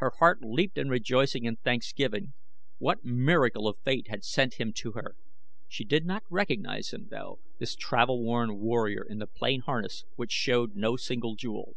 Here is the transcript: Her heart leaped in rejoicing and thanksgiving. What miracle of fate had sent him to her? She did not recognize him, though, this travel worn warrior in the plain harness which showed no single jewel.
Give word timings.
Her 0.00 0.12
heart 0.18 0.40
leaped 0.42 0.76
in 0.76 0.90
rejoicing 0.90 1.46
and 1.46 1.58
thanksgiving. 1.58 2.34
What 2.76 3.04
miracle 3.06 3.66
of 3.66 3.80
fate 3.82 4.08
had 4.10 4.22
sent 4.22 4.60
him 4.60 4.74
to 4.74 4.92
her? 4.92 5.16
She 5.66 5.82
did 5.82 6.04
not 6.04 6.24
recognize 6.28 6.92
him, 6.92 7.08
though, 7.10 7.40
this 7.58 7.74
travel 7.74 8.22
worn 8.22 8.58
warrior 8.58 9.02
in 9.02 9.16
the 9.16 9.26
plain 9.26 9.60
harness 9.62 10.04
which 10.14 10.30
showed 10.30 10.76
no 10.76 10.96
single 10.98 11.36
jewel. 11.36 11.74